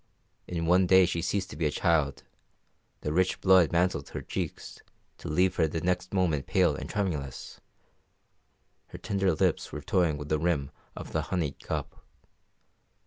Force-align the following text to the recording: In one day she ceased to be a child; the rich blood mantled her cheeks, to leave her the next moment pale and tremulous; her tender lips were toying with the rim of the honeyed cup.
In 0.47 0.65
one 0.65 0.87
day 0.87 1.05
she 1.05 1.21
ceased 1.21 1.51
to 1.51 1.55
be 1.55 1.67
a 1.67 1.69
child; 1.69 2.23
the 3.01 3.13
rich 3.13 3.39
blood 3.39 3.71
mantled 3.71 4.09
her 4.09 4.23
cheeks, 4.23 4.81
to 5.19 5.27
leave 5.27 5.57
her 5.57 5.67
the 5.67 5.79
next 5.79 6.11
moment 6.11 6.47
pale 6.47 6.75
and 6.75 6.89
tremulous; 6.89 7.61
her 8.87 8.97
tender 8.97 9.31
lips 9.35 9.71
were 9.71 9.79
toying 9.83 10.17
with 10.17 10.29
the 10.29 10.39
rim 10.39 10.71
of 10.95 11.11
the 11.11 11.21
honeyed 11.29 11.59
cup. 11.59 12.03